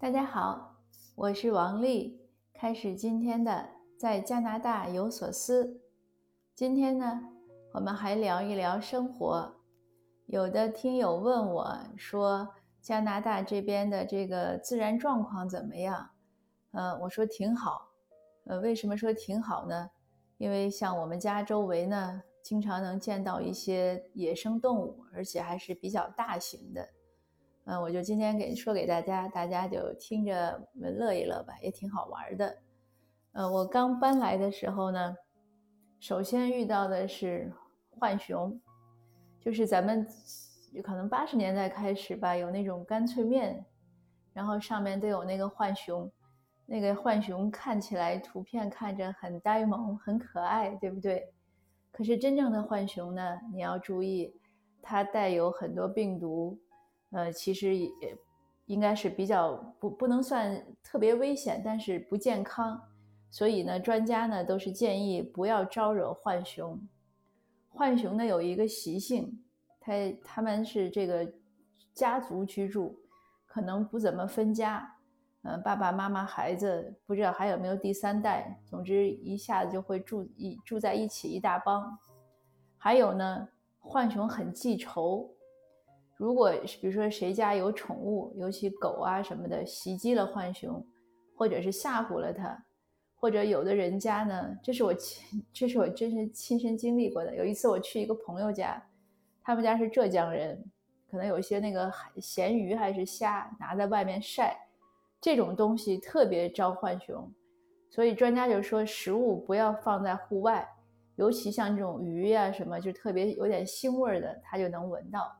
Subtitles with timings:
[0.00, 0.76] 大家好，
[1.14, 2.18] 我是王丽，
[2.54, 5.82] 开始今天的在加拿大有所思。
[6.54, 7.20] 今天呢，
[7.74, 9.54] 我们还聊一聊生活。
[10.24, 12.48] 有的听友问我说，
[12.80, 16.08] 加拿大这边的这个自然状况怎么样？
[16.70, 17.90] 呃，我说挺好。
[18.46, 19.90] 呃，为什么说挺好呢？
[20.38, 26.88] 因为像我们家周围呢，经常能见到一些野生动物，而且还是比较大型的。
[27.70, 32.58] 嗯，我就今天给说给大家，大家就听着乐一乐吧，也挺好玩的。
[33.30, 35.16] 呃，我刚搬来的时候呢，
[36.00, 37.52] 首先遇到的是
[38.00, 38.60] 浣熊，
[39.38, 40.04] 就是咱们
[40.82, 43.64] 可能八十年代开始吧，有那种干脆面，
[44.32, 46.10] 然后上面都有那个浣熊，
[46.66, 51.32] 那个浣熊看起来图片看着很呆萌，很可爱，对不对？
[51.92, 54.34] 可是真正的浣熊呢，你要注意，
[54.82, 56.58] 它带有很多病毒。
[57.10, 57.90] 呃，其实也
[58.66, 62.80] 应该是比较不不能算特别危险，但是不健康。
[63.30, 66.80] 所以呢，专家呢都是建议不要招惹浣熊。
[67.68, 69.42] 浣熊呢有一个习性，
[69.80, 69.92] 它
[70.24, 71.32] 它们是这个
[71.94, 72.96] 家族居住，
[73.46, 74.96] 可能不怎么分家。
[75.42, 78.60] 嗯，爸爸妈妈孩子不知道还有没有第三代。
[78.66, 81.98] 总之一下子就会住一住在一起一大帮。
[82.76, 83.48] 还有呢，
[83.80, 85.28] 浣熊很记仇。
[86.20, 90.86] 如果比如说谁家有宠物，尤其狗啊什么的，袭击了浣熊，
[91.34, 92.62] 或者是吓唬了它，
[93.14, 97.34] 或者有的人家呢，这是我亲，这是我真是亲身经历过的。
[97.34, 98.86] 有一次我去一个朋友家，
[99.42, 100.62] 他们家是浙江人，
[101.10, 104.54] 可能有一些那个咸鱼还是虾拿在外面晒，
[105.22, 107.32] 这种东西特别招浣熊，
[107.88, 110.68] 所以专家就说食物不要放在户外，
[111.16, 115.34] 尤其像这种鱼呀什么，就特别有点腥味的，它就能闻到。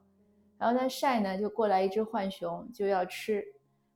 [0.61, 3.43] 然后他晒呢，就过来一只浣熊就要吃，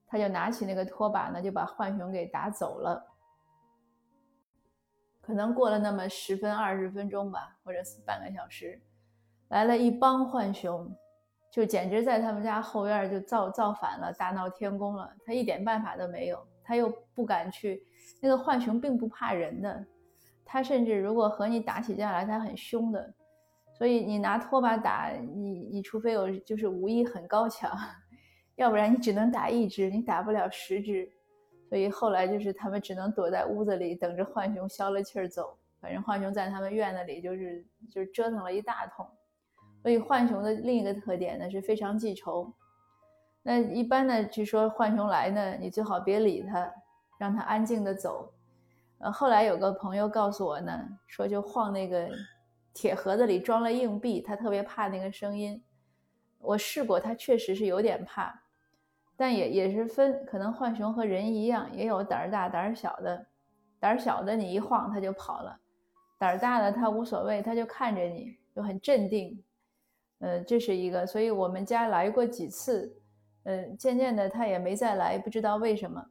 [0.06, 3.06] 他就拿起那个拖把呢，就把浣熊给打走了。
[5.20, 8.80] 可能过了那么十分二十分钟吧，或者是半个小时，
[9.48, 10.90] 来了一帮浣熊，
[11.50, 15.14] 就简直在他们家后院就造造反了，大闹天宫了。
[15.26, 17.86] 他一点办法都没有，他又不敢去。
[18.22, 19.86] 那个浣熊并不怕人的，
[20.46, 23.14] 他甚至如果和你打起架来，他很凶的。
[23.76, 27.76] 所以你拿拖把打你，你除非有就是武艺很高强，
[28.54, 31.10] 要不然你只能打一只，你打不了十只。
[31.68, 35.58] 所以后来就是他们只能躲在屋子里等着浣熊消了气儿走。
[35.80, 39.04] 反正浣熊在他们院子里就是就是折腾了一大通。
[39.82, 42.52] 所以浣熊的另一个特点呢是非常记仇。
[43.42, 46.72] 那一般呢，据说浣熊来呢，你最好别理它，
[47.18, 48.32] 让它安静的走。
[48.98, 52.08] 呃，后来有个朋友告诉我呢，说就晃那个。
[52.74, 55.62] 铁盒子里装了硬币，他特别怕那个声音。
[56.40, 58.42] 我试过，他确实是有点怕，
[59.16, 63.26] 但也也是分，可能浣熊和人一样，也有胆儿大、胆儿小的。
[63.80, 65.56] 胆儿小的，你一晃它就跑了；
[66.18, 69.42] 胆儿大的，它无所谓，它就看着你，就很镇定。
[70.18, 72.94] 呃，这是一个，所以我们家来过几次，
[73.44, 76.04] 嗯，渐渐的它也没再来，不知道为什么。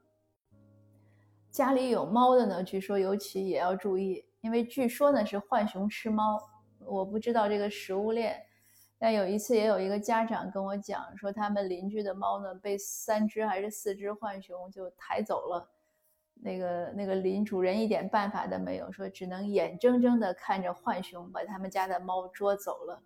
[1.52, 6.40] 家里有猫的呢，据说尤其也要注意，因为据说呢是浣熊吃猫。
[6.86, 8.42] 我不知道这个食物链，
[8.98, 15.70] 但有一次也有一个家长跟我讲说，他们邻居的猫呢被三只还是四只浣熊就抬走了，
[16.36, 23.02] 那个那个邻主人一点办法都没有，说只能眼睁睁地看着浣熊把他们家的猫捉走了。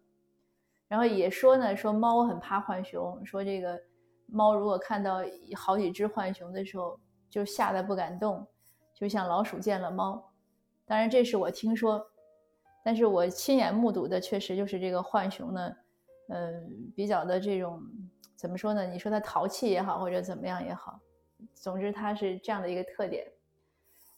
[0.87, 3.79] 然后也说呢，说猫很怕浣熊，说这个
[4.27, 5.21] 猫如果看到
[5.55, 6.99] 好几只浣熊的时候，
[7.29, 8.45] 就吓得不敢动，
[8.93, 10.31] 就像老鼠见了猫。
[10.85, 12.05] 当然这是我听说。
[12.87, 15.75] 但是我亲眼目睹的确实就是这个浣熊呢，
[16.29, 17.83] 嗯，比较的这种
[18.37, 18.85] 怎么说呢？
[18.85, 20.97] 你说它淘气也好，或者怎么样也好，
[21.53, 23.29] 总之它是这样的一个特点。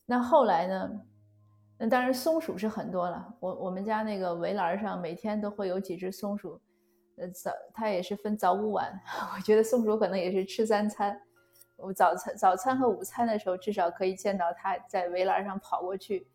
[0.06, 1.02] 那后来呢？
[1.80, 3.34] 那当然松鼠是很多了。
[3.40, 6.62] 我我们家那个围栏上每天都会有几只松鼠，
[7.18, 8.94] 呃，早它也是分早午晚。
[9.36, 11.20] 我觉得松鼠可能也是吃三餐。
[11.76, 16.28] 我早餐、早餐和午餐的时候，至少可以见到它在围栏上跑过去，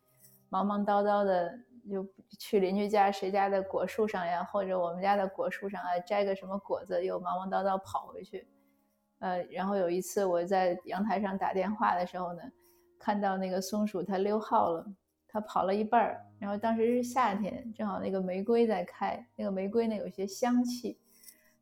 [0.48, 1.56] 忙忙叨叨的。
[1.90, 2.06] 就
[2.38, 8.46] 去邻居家谁家的果树上呀，或者我们家的果树上啊，摘个什么果子，又忙忙叨叨跑回去。
[9.20, 12.42] 呃，然后有一次我在阳台上打电话的时候呢，
[12.98, 14.86] 看到那个松鼠它溜号了，
[15.28, 20.98] 它跑了一半儿，然后当时是夏天，正好那个玫瑰在开，那个玫瑰呢有些香气，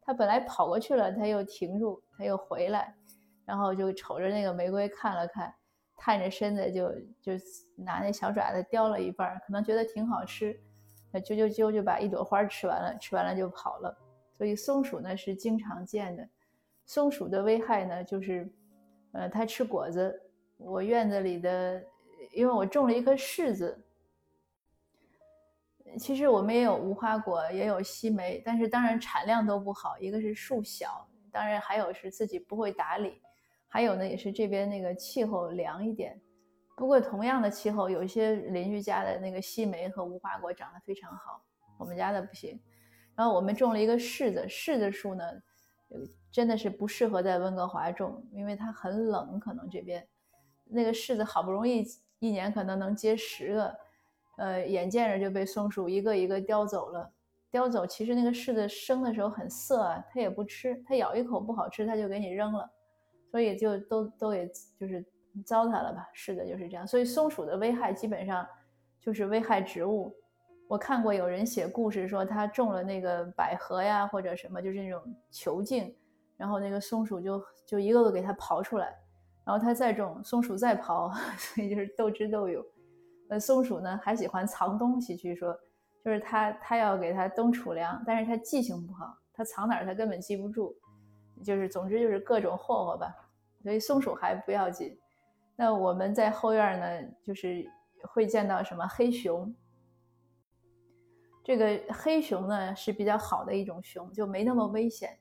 [0.00, 2.94] 它本来跑过去了，它又停住，它又回来，
[3.44, 5.54] 然后就瞅着那个玫瑰看了看。
[6.04, 7.44] 探着身子就就
[7.76, 10.60] 拿那小爪子叼了一半，可能觉得挺好吃，
[11.12, 13.96] 那啾啾啾就把一朵花吃完了，吃完了就跑了。
[14.36, 16.28] 所以松鼠呢是经常见的，
[16.86, 18.52] 松鼠的危害呢就是，
[19.12, 20.20] 呃，它吃果子。
[20.56, 21.80] 我院子里的，
[22.32, 23.80] 因为我种了一棵柿子。
[26.00, 29.96] 其实我们也有无花果，也有西梅，但是当然产量都不好。
[30.00, 33.22] 一个是树小，当然还有是自己不会打理，
[33.72, 36.20] 还有呢也是这边那个气候凉一点。
[36.76, 41.42] 不过同样的气候，有一些邻居家的那个西梅和无花果长得非常好，
[41.78, 42.60] 我们家的不行。
[43.16, 45.24] 然后我们种了一个柿子，柿子树呢，
[46.30, 50.06] 真的是不适合在温哥华种，因为它很冷，可能这边
[50.64, 51.82] 那个柿子好不容易
[52.18, 53.74] 一年可能能结十个。
[54.36, 57.12] 呃，眼见着就被松鼠一个一个叼走了，
[57.50, 57.86] 叼走。
[57.86, 62.68] 其实那个柿子生的时候很涩啊，它也不吃，它咬一口不好吃，它就给你扔了，
[63.32, 64.48] 所以就都都给
[64.78, 65.04] 就是
[65.44, 66.06] 糟蹋了吧。
[66.12, 66.86] 是的，就是这样。
[66.86, 68.46] 所以松鼠的危害基本上
[69.00, 70.14] 就是危害植物。
[70.68, 75.94] 我看过有人写故事说他种了那个百合呀或者什么，就是那种球茎，
[76.36, 78.86] 然后那个松鼠就就一个个给它刨出来，
[79.44, 82.62] 然后他再种，松鼠再刨， 所以就是斗智斗勇。
[83.28, 85.58] 呃，松鼠呢还喜欢藏东西，据说
[86.04, 90.74] 就是它它要给它冬储粮，但是它记性不好，它藏哪儿它根本记不住，
[91.42, 93.14] 就是总之就是各种霍霍吧。
[93.62, 94.98] 所以松鼠还不要紧。
[95.54, 97.64] 那我们在后院呢，就是
[98.04, 99.54] 会见到什么黑熊。
[101.44, 105.18] 这个黑熊呢是比较好的一种熊，就没那么危险。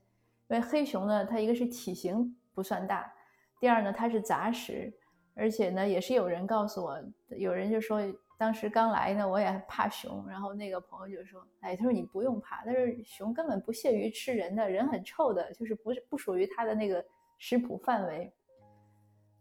[0.48, 3.14] 因为黑熊呢，它一个是体型不算大，
[3.60, 4.94] 第二呢它是杂食。
[5.34, 8.02] 而且呢，也是有人告诉我，有人就说
[8.42, 10.28] 当时刚来呢，我也怕熊。
[10.28, 17.06] 然后那个朋友就说：“哎，他说你不用怕，但是熊根本不屑于吃人的，人很臭的，就是不是不属于它的那个
[17.38, 18.34] 食谱范围。”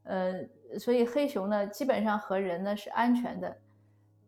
[0.04, 0.46] 呃，
[0.78, 3.56] 所以黑熊呢，基本上和人呢是安全的。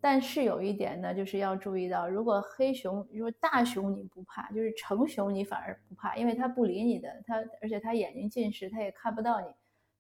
[0.01, 9.49] 但是有一点呢，就是要注意到，如果黑熊，如果大熊你不怕，就是成熊你反而不怕，因为它不理你的，它而且它眼睛近视，它也看不到你。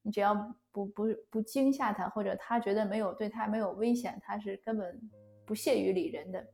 [0.02, 0.34] 你只要
[0.70, 5.00] 不不不惊吓它，或者它觉得没有对它没有危险，它是根本
[5.46, 6.46] 不屑于理人的。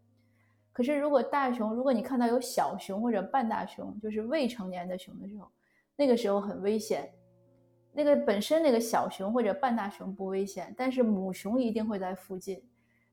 [0.72, 5.50] 可是如果大熊，如果你看到有小熊或者半大熊，就是未成年的熊的时候，
[5.96, 7.12] 那个时候很危险。
[7.92, 12.62] 那个本身那个小熊或者半大熊不危险，但是母熊一定会在附近。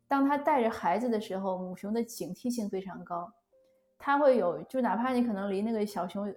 [0.08, 3.34] 当它带着孩子的时候，母熊的警惕性非常高。
[3.98, 6.32] 它会有，就哪怕你可能离那个小熊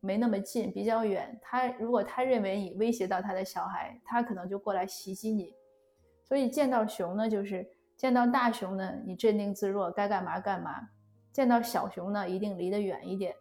[0.00, 5.54] 没那么近，比较远，它如果它认为你威胁到它的小孩，它可能就过来袭击你。
[6.24, 7.66] 所以见到熊呢，就是
[7.96, 10.88] 见到大熊呢，你镇定自若，该干嘛干嘛；
[11.32, 13.34] 见到小熊呢，一定离得远一点。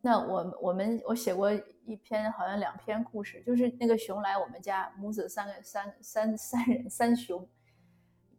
[0.00, 7.48] 那我我们我写过一篇，好像两篇故事，就是那个熊来我们家，母子三个三三三人三熊，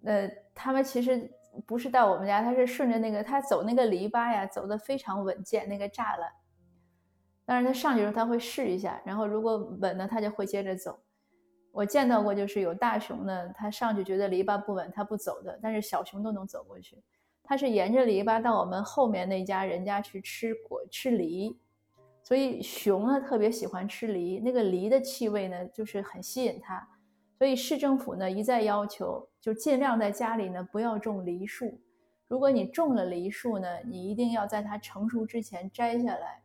[0.04, 1.30] 呃，他们其实。
[1.66, 5.68] 不是到我们家，他是顺着那个他走那个篱笆呀，走的非常稳健。
[5.68, 6.32] 那个栅栏，
[7.46, 11.00] 当然他上去时候他会试一下，然后如果稳呢，他就会接着走。
[11.72, 17.04] 我见到过，就是有大熊呢，他上去觉得篱笆不稳，他不走的，但是小熊都能走过去。
[17.44, 21.60] 他是沿着篱笆到我们后面那家人家去吃果吃梨，
[22.24, 26.88] 所以熊呢特别喜欢吃梨，那个梨的气味呢就是很吸引它。
[27.38, 31.80] 所以市政府呢一再要求，就尽量在家里呢不要种梨树。
[32.28, 36.42] 如果你种了梨树呢，你一定要在它成熟之前摘下来。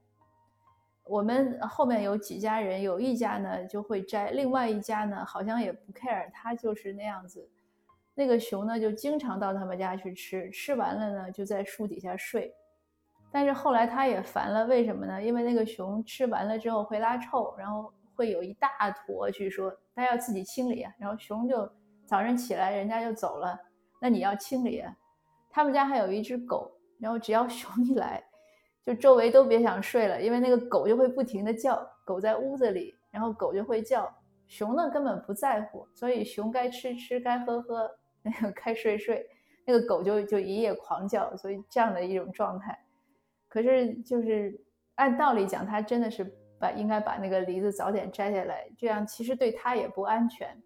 [1.05, 7.49] 我们后面有几家人，有一家呢就会摘，另外一家呢好像也不 care，他就是那样子。
[8.15, 12.53] 那个熊呢就经常到他们家去吃，吃完了呢就在树底下睡。
[13.31, 15.23] 但是后来他也烦了，为什么呢？
[15.23, 17.93] 因为那个熊吃完了之后会拉臭，然后。
[18.21, 20.93] 会有一大坨，据说他要自己清理啊。
[20.99, 21.67] 然后熊就
[22.05, 23.59] 早上起来，人家就走了，
[23.99, 24.85] 那你要清理。
[25.51, 28.23] 他们家还有一只狗，然后只要 熊一来，
[28.85, 31.81] 就周围都别想睡了，因为那个狗就会不停的叫。
[32.05, 34.07] 狗在屋子里，然后狗就会叫，
[34.47, 39.27] 熊呢根本不在乎，所以熊该吃吃，该喝喝，那个该睡睡，
[39.67, 42.79] 那个狗就就一夜狂叫，所以这样的一种状态。
[43.49, 44.61] 可是就是
[44.97, 46.37] 按道理讲，它真的是。
[46.61, 50.63] 把应该把那个梨子早点摘下来，这样其实对它也不安全。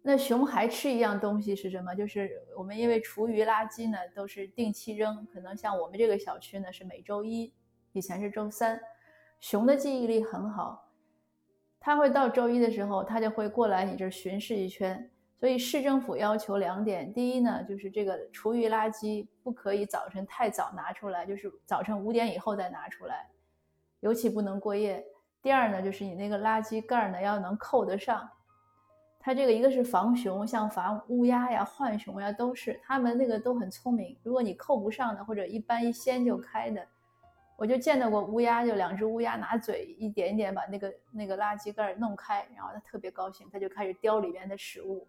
[0.00, 1.94] 那熊还吃一样东西是什么？
[1.94, 7.52] 就是我们因为厨余垃圾呢都是定期扔，可能像我们这个小区呢是每周一，
[7.92, 8.80] 以前是周三。
[9.40, 10.90] 熊的记忆力很好，
[11.78, 15.10] 它会到周一的时候，它就会过来你这巡视一圈。
[15.38, 23.28] 所以市政府要求两点：第一呢，就是这个厨余垃圾不可以早晨太早拿出来，就是早晨五点以后再拿出来。
[24.00, 25.04] 尤其不能过夜。
[25.42, 28.28] 第二呢，就是你那个垃圾盖呢要能扣得上。
[29.20, 34.16] 它这个一个是防熊，像防乌鸦呀、浣熊呀，都是它们那个都很聪明。
[34.22, 36.86] 如果你扣不上的，或者一般一掀就开的，
[37.56, 45.06] 我就见到过乌鸦，就两只乌鸦拿嘴一点一点把那个那个垃圾盖弄开，然后它特别高兴，它就开始叼里面的食物。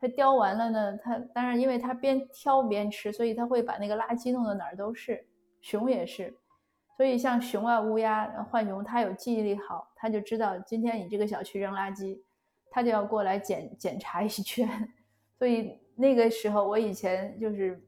[0.00, 5.26] 它叼完了呢，它当然因为它边挑边吃，所以它会把那个垃圾弄得哪儿都是。
[5.60, 6.32] 熊也是，
[6.98, 12.18] 所以像熊啊、乌鸦、浣熊，它有记忆力好，它就知道今天你这个小区扔垃圾，
[12.68, 14.68] 它就要过来检检查一圈。
[15.38, 17.80] 所以那个时候，我以前就是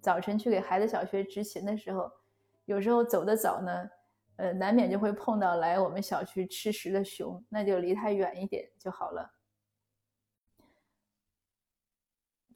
[0.00, 2.10] 早晨去给孩子小学执勤的时候。
[2.64, 3.90] 有时候走得早呢，
[4.36, 9.30] 呃，难免就会碰到来我们小区吃食的熊，那就离它远一点就好了。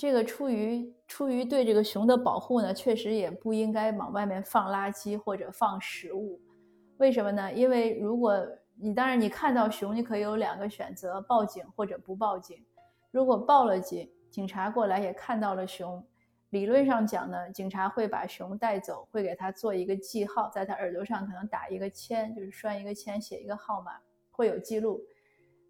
[0.00, 6.40] 这个出于出于对这个熊的保护呢，确实也不应该往外面放垃圾或者放食物。
[6.96, 7.52] 为什么呢？
[7.52, 8.42] 因为如果
[8.76, 12.64] 你当然你看到熊，你可以有两个选择：报警或者不报警。
[13.10, 16.02] 如果报了警，警察过来也看到了熊。
[16.48, 23.92] 理论上讲呢，警察会把熊带走，会给他做一个记号，在他耳朵上可能打一个签，就是拴一个签，写一个号码，
[24.30, 24.98] 会有记录。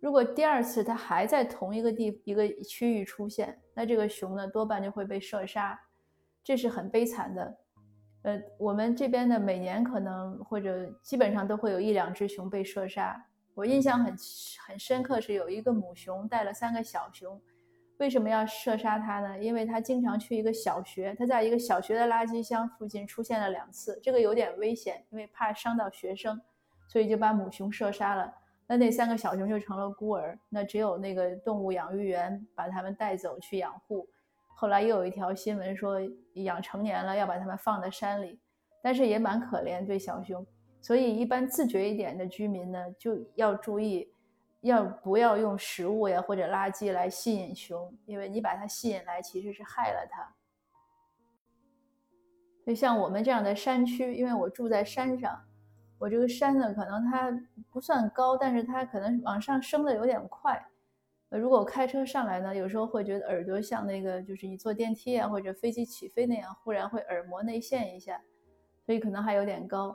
[0.00, 5.78] 如果第二次它还在同一个地一个区域出现，那这个熊呢多半就会被射杀，
[6.42, 7.56] 这是很悲惨的。
[8.22, 13.22] 呃，我们这边呢每年可能或者基本上都会有一两只熊被射杀。
[13.54, 14.16] 我印象很
[14.66, 17.40] 很深刻是有一个母熊带了三个小熊。
[17.98, 19.38] 为什么要射杀它呢？
[19.38, 26.40] 因为它经常去一个小学，它在一个小学的垃圾箱附近出现了两次，这个有点危险，因为怕伤到学生，
[26.88, 28.32] 所以就把母熊射杀了。
[28.70, 34.08] 那那三个小熊就成了孤儿，那只有那个动物养育员把它们带走去养护。
[34.46, 35.98] 后来又有一条新闻说
[36.34, 38.38] 养成年了要把它们放在山里，
[38.80, 40.46] 但是也蛮可怜对小熊，
[40.80, 44.08] 所以一般自觉一点的居民呢就要注意。
[44.60, 47.92] 要不要用食物呀或者垃圾来吸引熊？
[48.04, 50.32] 因为你把它吸引来，其实是害了它。
[52.66, 55.42] 就像我们这样的山区，因为我住在山上，
[56.00, 57.30] 我这个山呢可能它
[57.70, 60.58] 不算高，但是它可能往上升的有点快。
[61.28, 68.18] 呃，如果开车上来呢，有时候会觉得耳朵像那个就是你坐电梯啊或者飞机起飞那样，忽然会耳膜内陷一下，
[68.86, 69.94] 所以可能还有点高。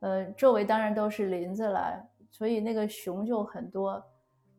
[0.00, 2.04] 呃，周围当然都是林子了。
[2.30, 4.04] 所以那个熊就很多，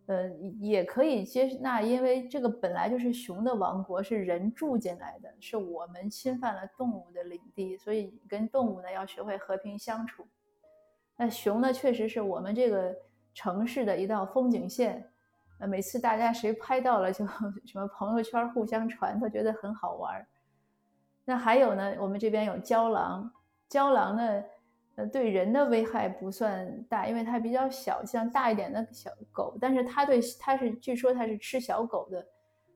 [0.08, 0.28] 呃，
[0.60, 10.26] 也可以接纳，因为这个本来就是熊的王国，是人住进来的，是我们侵犯了动物的领地，所以跟动物呢要学会和平相处。
[11.20, 12.96] 那熊呢，确实是我们这个
[13.34, 15.06] 城市的一道风景线，
[15.60, 17.28] 呃，每次大家谁拍到了，就
[17.68, 20.26] 什么朋友圈互相传，都觉得很好玩。
[21.26, 23.30] 那还有呢，我们这边有郊狼，
[23.68, 24.44] 郊狼呢。
[24.96, 29.58] 呃对人的危害不算大，因为它比较小，像大一点的小狗。
[29.58, 32.28] 但是它对它是，据说它是吃小狗的，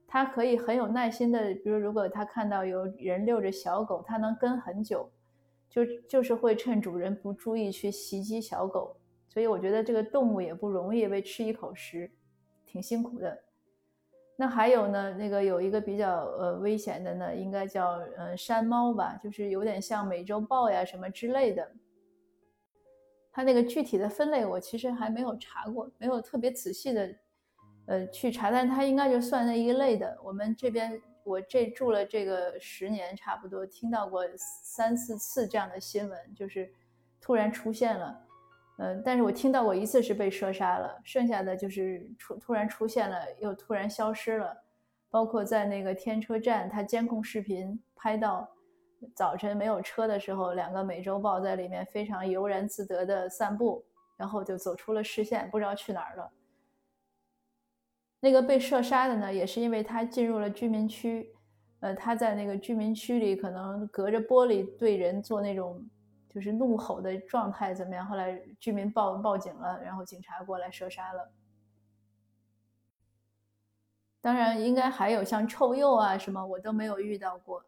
[0.08, 5.06] 它可以很有耐心的，比如如果它看到有人遛着小狗，它能跟很久，
[5.74, 8.96] 就就是会趁主人不注意去袭击小狗。
[9.26, 12.08] 所以我觉得这个动物也不容易，为吃一口食，
[12.64, 13.36] 挺辛苦的。
[14.36, 21.68] 那还有呢，那个有一个比较呃危险的呢，应该叫呃山猫吧，就是有点像美洲豹呀什么之类的。
[23.32, 27.14] 它那个具体的分类我其实还没有查过，没有特别仔细的，
[27.86, 30.16] 呃去查，但它应该就算那一类的。
[30.22, 36.70] 我们这边我这住了这个十年，差不多听到过三四次这样的新闻，就是
[37.20, 38.20] 突然出现了，
[38.78, 44.56] 嗯，但是我听到过一次是被射杀了，剩下的就是出突然出现了又突然消失了，
[45.10, 48.48] 包括在那个天车站，它监控视频拍到。
[49.14, 53.84] 早晨没有车的时候，两个美洲豹在里面非常悠然自得的散步，
[54.16, 56.32] 然后就走出了视线，不知道去哪儿了。
[58.24, 61.30] 那个被射杀的呢，也是因为他进入了居民区，
[61.80, 65.86] 呃，他在那个居民区里可能隔着玻璃对人做那种
[66.26, 68.06] 就是怒吼的状态怎么样？
[68.06, 71.30] 后来居民报报警了，然后警察过来射杀了。
[74.22, 77.62] 当然，应该还有像臭鼬啊什么，我都没有遇到过。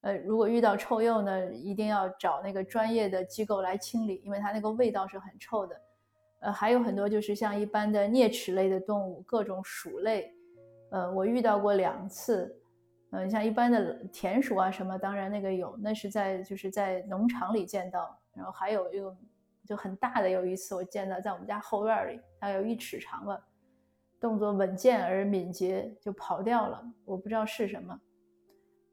[0.00, 5.78] 呃，如果遇到臭鼬呢，一定要找那个专业的机构来清理，因为它那个味道是很臭的。
[6.40, 10.32] 呃，还有很多就是像一般的啮齿类的动物，各种鼠类，
[10.90, 12.54] 呃，我遇到过两次。
[13.10, 18.18] 嗯，像一般的田鼠啊什么，当然那个有，那是在就是在农场里见到。
[18.34, 19.16] 然后还有一个
[19.66, 23.40] 就很大的，有一次我见到在我们家后院里，大概有一尺长吧，
[24.20, 28.00] 动作稳健而敏捷，就跑掉了，我不知道是什么。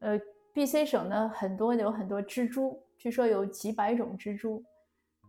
[0.00, 0.20] 呃。
[0.56, 4.64] B.C 省呢，很多有很多蜘蛛，据说有几百种蜘蛛，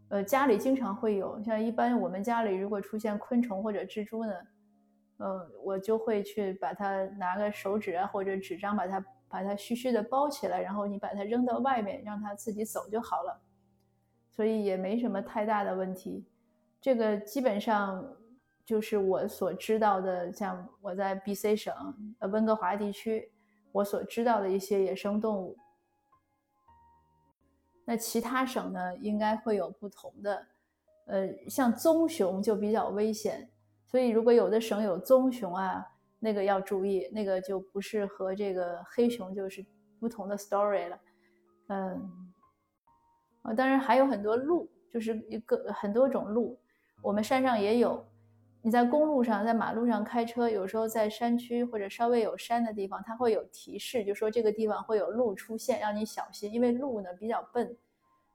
[0.09, 1.41] 呃，家里经常会有。
[1.43, 4.33] 像一般我们家里如果出现昆虫或者蜘蛛呢，
[5.17, 13.41] 呃，我就会去把它拿个手纸啊或者纸张把它把它嘘嘘的包起来，然后你把它扔到外面，让它自己走就好了。
[14.31, 16.25] 所以也没什么太大的问题。
[16.79, 18.05] 这个基本上
[18.63, 21.73] 就是我所知道的，像我在 B.C 省
[22.19, 23.29] 呃温哥华地区
[23.71, 25.57] 我所知道的一些野生动物。
[27.89, 30.45] 那其他省呢，应该会有不同的。
[31.05, 33.49] 呃，像棕熊就比较危险，
[33.85, 35.85] 所以如果有的省有棕熊啊，
[36.19, 39.65] 那个要注意，那个就不是和这个黑熊就是
[40.01, 40.99] 不同的 story 了。
[41.67, 42.33] 嗯，
[43.43, 46.59] 啊，当然还有很多鹿，就是一个很多种鹿，
[47.01, 48.05] 我们山上也有。
[48.67, 57.77] 你在公路上，在马路上开车，有时候在山区或者稍微有山的地方，它会有提示，就说这个地方会有鹿出现，让你小心，因为鹿呢比较笨。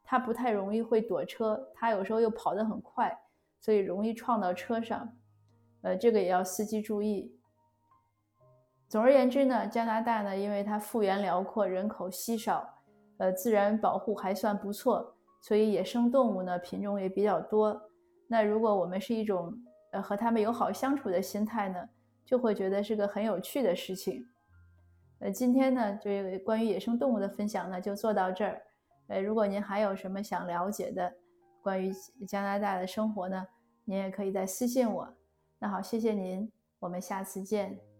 [0.03, 3.15] 它不太容易会躲车，它有时候又跑得很快，
[3.61, 5.07] 所以容易撞到车上。
[5.83, 7.37] 呃，这个也要司机注意。
[8.89, 12.67] 总而言之呢，加拿大呢，因为它幅员辽阔，人口稀少，
[13.19, 17.79] 呃，自然保护还算不错，所以野生动物呢品种也比较多。
[18.27, 19.55] 那如果我们是一种
[19.93, 21.89] 呃和他们友好相处的心态呢，
[22.27, 24.27] 就会觉得是个很有趣的事情。
[25.21, 28.61] 呃，今天呢，这个关于野生动物的分享呢，就做到这儿。
[29.07, 31.13] 呃，如果您还有什么想了解的
[31.63, 31.93] 关于
[32.27, 33.47] 加拿大的生活呢，
[33.85, 35.17] 您也可以再私信我。
[35.59, 37.92] 那好，谢谢您，我们下次见。